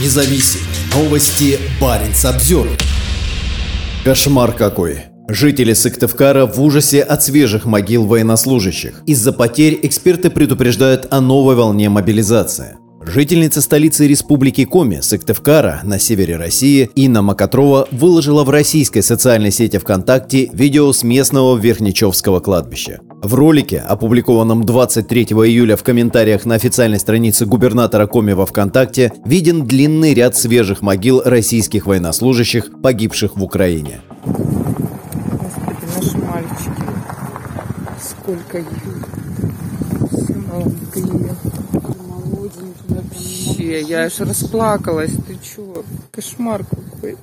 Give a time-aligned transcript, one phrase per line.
[0.00, 0.60] независим.
[0.94, 2.68] Новости Баренц обзор.
[4.04, 5.04] Кошмар какой.
[5.28, 9.02] Жители Сыктывкара в ужасе от свежих могил военнослужащих.
[9.06, 12.76] Из-за потерь эксперты предупреждают о новой волне мобилизации.
[13.06, 19.78] Жительница столицы Республики Коми, Сыктывкара, на севере России, Инна Макатрова выложила в российской социальной сети
[19.78, 23.00] ВКонтакте видео с местного Верхничевского кладбища.
[23.22, 29.66] В ролике, опубликованном 23 июля в комментариях на официальной странице губернатора Коми во ВКонтакте, виден
[29.66, 34.00] длинный ряд свежих могил российских военнослужащих, погибших в Украине.
[34.24, 36.82] Господи, наши мальчики.
[38.00, 38.66] Сколько их.
[40.10, 41.53] Все молодые.
[43.64, 45.12] Вообще, я аж расплакалась.
[45.26, 45.84] Ты чё?
[46.10, 47.16] Кошмар какой.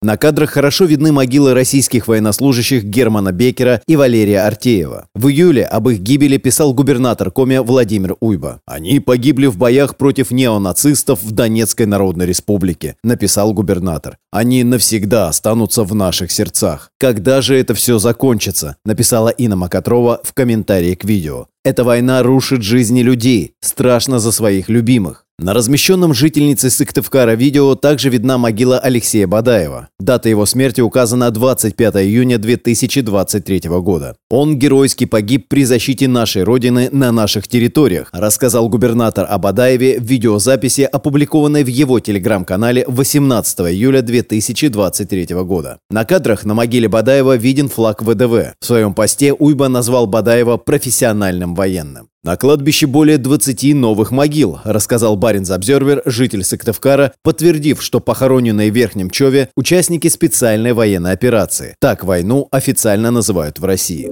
[0.00, 5.06] На кадрах хорошо видны могилы российских военнослужащих Германа Бекера и Валерия Артеева.
[5.14, 8.60] В июле об их гибели писал губернатор Коми Владимир Уйба.
[8.66, 14.18] «Они погибли в боях против неонацистов в Донецкой Народной Республике», написал губернатор.
[14.32, 16.90] «Они навсегда останутся в наших сердцах».
[16.98, 21.46] «Когда же это все закончится?» написала Инна Макатрова в комментарии к видео.
[21.64, 23.54] «Эта война рушит жизни людей.
[23.60, 25.26] Страшно за своих любимых.
[25.42, 29.88] На размещенном жительницей Сыктывкара видео также видна могила Алексея Бадаева.
[29.98, 34.14] Дата его смерти указана 25 июня 2023 года.
[34.30, 40.04] Он геройски погиб при защите нашей Родины на наших территориях, рассказал губернатор о Бадаеве в
[40.04, 45.78] видеозаписи, опубликованной в его телеграм-канале 18 июля 2023 года.
[45.90, 48.54] На кадрах на могиле Бадаева виден флаг ВДВ.
[48.60, 52.08] В своем посте Уйба назвал Бадаева профессиональным военным.
[52.24, 58.74] На кладбище более 20 новых могил, рассказал Баринс Обзервер, житель Сыктывкара, подтвердив, что похороненные в
[58.74, 61.74] Верхнем Чове– участники специальной военной операции.
[61.80, 64.08] Так войну официально называют в России.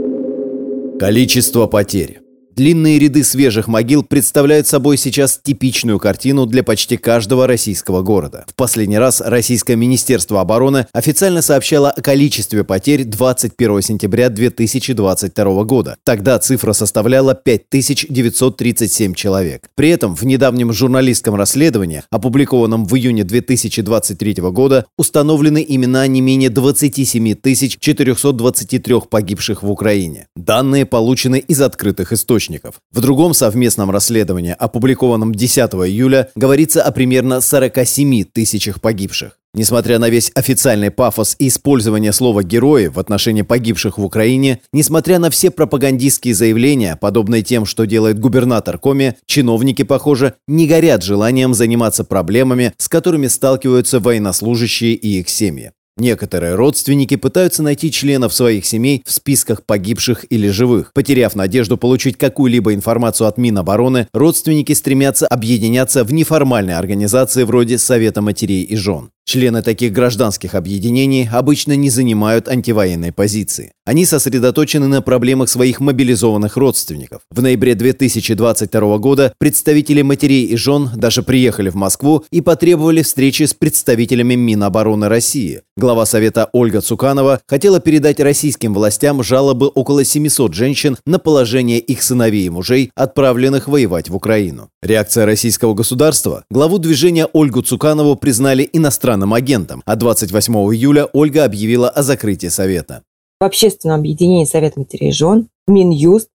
[0.98, 2.20] Количество потерь.
[2.56, 8.44] Длинные ряды свежих могил представляют собой сейчас типичную картину для почти каждого российского города.
[8.48, 15.96] В последний раз Российское Министерство обороны официально сообщало о количестве потерь 21 сентября 2022 года.
[16.04, 19.68] Тогда цифра составляла 5937 человек.
[19.76, 26.50] При этом в недавнем журналистском расследовании, опубликованном в июне 2023 года, установлены имена не менее
[26.50, 30.26] 27 423 погибших в Украине.
[30.34, 32.76] Данные получены из открытых источников источников.
[32.92, 39.36] В другом совместном расследовании, опубликованном 10 июля, говорится о примерно 47 тысячах погибших.
[39.52, 45.18] Несмотря на весь официальный пафос и использование слова «герои» в отношении погибших в Украине, несмотря
[45.18, 51.54] на все пропагандистские заявления, подобные тем, что делает губернатор Коми, чиновники, похоже, не горят желанием
[51.54, 55.72] заниматься проблемами, с которыми сталкиваются военнослужащие и их семьи.
[56.00, 60.92] Некоторые родственники пытаются найти членов своих семей в списках погибших или живых.
[60.94, 68.22] Потеряв надежду получить какую-либо информацию от Минобороны, родственники стремятся объединяться в неформальные организации вроде Совета
[68.22, 69.10] матерей и жен.
[69.30, 73.70] Члены таких гражданских объединений обычно не занимают антивоенной позиции.
[73.86, 77.22] Они сосредоточены на проблемах своих мобилизованных родственников.
[77.30, 83.44] В ноябре 2022 года представители матерей и жен даже приехали в Москву и потребовали встречи
[83.44, 85.62] с представителями Минобороны России.
[85.76, 92.02] Глава Совета Ольга Цуканова хотела передать российским властям жалобы около 700 женщин на положение их
[92.02, 94.70] сыновей и мужей, отправленных воевать в Украину.
[94.82, 96.44] Реакция российского государства?
[96.50, 102.48] Главу движения Ольгу Цуканову признали иностранным иностранным агентом, а 28 июля Ольга объявила о закрытии
[102.48, 103.02] Совета.
[103.40, 106.28] В общественном объединении Совет матерей жен Минюст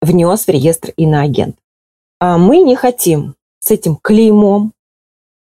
[0.00, 1.56] внес в реестр иноагент.
[2.20, 4.72] А мы не хотим с этим клеймом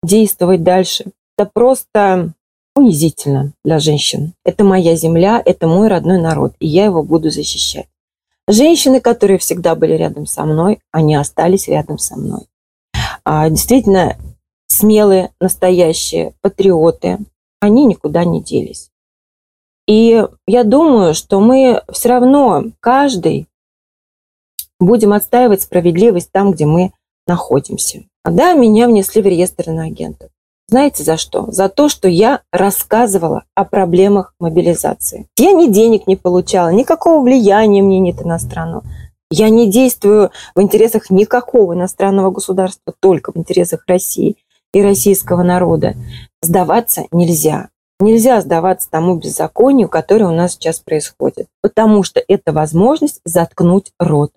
[0.03, 1.05] действовать дальше.
[1.37, 2.33] Это просто
[2.75, 4.35] унизительно для женщин.
[4.45, 7.89] Это моя земля, это мой родной народ, и я его буду защищать.
[8.49, 12.47] Женщины, которые всегда были рядом со мной, они остались рядом со мной.
[13.25, 14.17] А, действительно,
[14.79, 17.19] смелые, настоящие патриоты,
[17.61, 18.91] они никуда не делись.
[19.87, 23.49] И я думаю, что мы все равно, каждый,
[24.79, 26.93] будем отстаивать справедливость там, где мы
[27.27, 28.05] находимся.
[28.25, 30.31] Да, меня внесли в реестр иноагентов.
[30.69, 31.51] Знаете за что?
[31.51, 35.27] За то, что я рассказывала о проблемах мобилизации.
[35.39, 38.85] Я ни денег не получала, никакого влияния мне нет иностранного.
[39.31, 44.37] Я не действую в интересах никакого иностранного государства, только в интересах России
[44.73, 45.95] и российского народа.
[46.43, 47.69] Сдаваться нельзя.
[48.01, 54.31] Нельзя сдаваться тому беззаконию, которое у нас сейчас происходит, потому что это возможность заткнуть рот.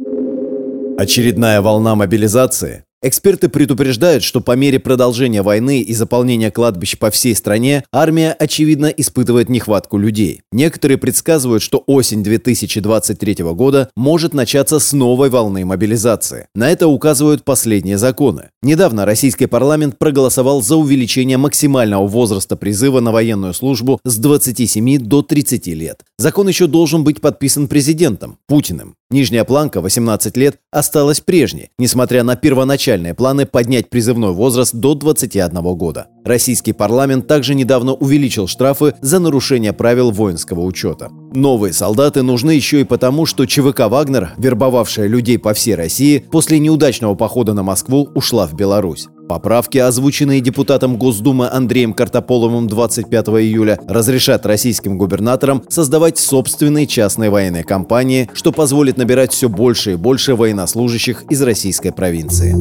[0.98, 7.36] Очередная волна мобилизации Эксперты предупреждают, что по мере продолжения войны и заполнения кладбищ по всей
[7.36, 10.42] стране, армия, очевидно, испытывает нехватку людей.
[10.52, 16.46] Некоторые предсказывают, что осень 2023 года может начаться с новой волны мобилизации.
[16.54, 18.50] На это указывают последние законы.
[18.62, 25.24] Недавно российский парламент проголосовал за увеличение максимального возраста призыва на военную службу с 27 до
[25.24, 26.02] 30 лет.
[26.20, 28.94] Закон еще должен быть подписан президентом Путиным.
[29.12, 35.62] Нижняя планка 18 лет осталась прежней, несмотря на первоначальные планы поднять призывной возраст до 21
[35.76, 36.08] года.
[36.24, 41.10] Российский парламент также недавно увеличил штрафы за нарушение правил воинского учета.
[41.34, 46.60] Новые солдаты нужны еще и потому, что ЧВК «Вагнер», вербовавшая людей по всей России, после
[46.60, 49.08] неудачного похода на Москву ушла в Беларусь.
[49.28, 57.64] Поправки, озвученные депутатом Госдумы Андреем Картополовым 25 июля, разрешат российским губернаторам создавать собственные частные военные
[57.64, 62.56] компании, что позволит набирать все больше и больше военнослужащих из российской провинции.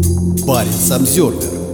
[0.46, 1.69] Парень Самсервер